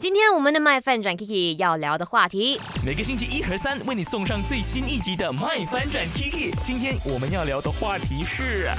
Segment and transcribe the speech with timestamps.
[0.00, 6.54] 今天我们的麦饭转 Kiki 要聊的话题，每个星期一和三为你送上最新一集的麦翻转 Kiki。
[6.64, 8.70] 今天我们要聊的话题是，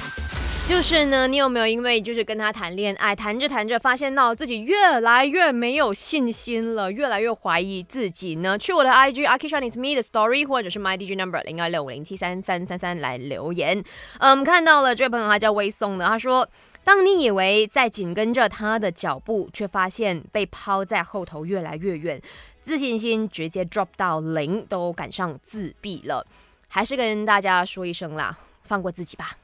[0.68, 8.57] 就是呢，你有没有因为就是跟他谈恋爱，谈着谈着发现到自己越来越没有信心了，越来越怀疑自己呢？
[8.57, 11.42] 去我的 IG a k i s h a n is me 的 story，或者是 my DJ number
[11.43, 13.84] 零二六五零七三三三三来留言。
[14.20, 16.47] 嗯，看到了这位朋友，他叫微松的，他说。
[16.84, 22.20] 当你以为在紧跟着他的脚步，却发现被抛在后头越来越远，
[22.64, 26.25] 自信心直接 drop 到零，都赶上自闭了。
[26.70, 29.37] 还是跟大家说一声啦，放过自己吧。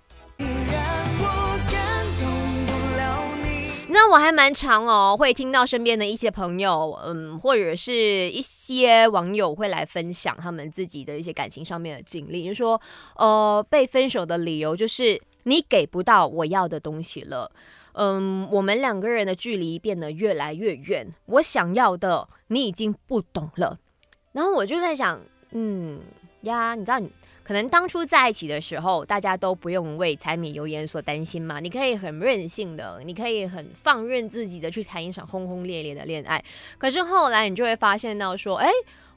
[3.99, 12.79] 那我还蛮常哦，会听到身边的一些朋友，嗯，或者是一些网友会来分享他们自己的一些感情上面的经历，就说，
[13.15, 17.51] 呃，被分手的理由就是你给不到我要的东西了，
[17.93, 23.79] 嗯，我们两个人的距离变得越来越远，我想要的你已经不懂了。
[24.31, 25.20] 然后我就在想，
[25.53, 26.01] 嗯
[26.41, 27.11] 呀，你知道你。
[27.48, 31.62] 可能当初在一起的时候，大家都不用为柴米油盐所担心嘛。
[31.62, 36.43] 你可以很任性的，你可以很放任自己的去谈一场轰轰烈烈的恋爱。
[36.77, 38.70] 可是后来你就会发现到说，哎，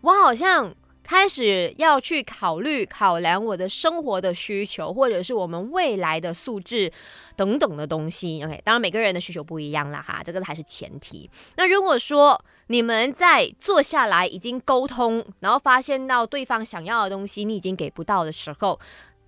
[0.03, 0.73] 我好像。
[1.11, 6.93] 开始要去考虑、考量我的生活的需求，或者是我们未来的素质
[7.35, 8.41] 等等的东西。
[8.45, 11.29] OK，当然每个人的需求不一样啦，哈，这个还是前提。
[11.57, 18.79] 那如果说你们在坐下来已经沟通，然后发现到对方想要的东西你已经给不到的时候，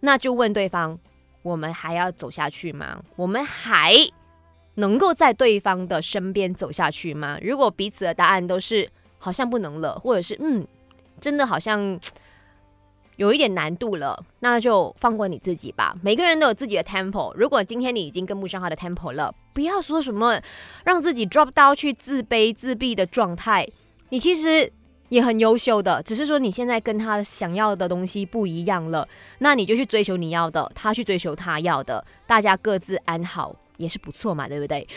[0.03, 0.97] 那就问对方：
[1.43, 3.03] 我们还要走下去吗？
[3.17, 3.93] 我们还
[4.75, 7.41] 能够在对方的身边走下去吗？
[7.43, 8.89] 如果彼此的答案都是
[9.19, 10.65] 好像不能了，或者是嗯。
[11.23, 11.99] 真的好像
[13.17, 15.95] 有一点难度了，那就放过你自己吧。
[16.03, 17.33] 每个人都有自己的 tempo。
[17.35, 20.41] 如果今天你已经跟不上他的 tempo 了，不要说什么
[20.85, 23.67] 让自己 drop 到去自卑自闭的状态。
[24.09, 24.71] 你其实
[25.11, 29.07] 也很优秀的，只是说你现在跟他想要的东西不一样了，
[29.39, 34.89] 那你就去追求你要的，他去追求他要的，大家各自安好也是不错嘛，对不对？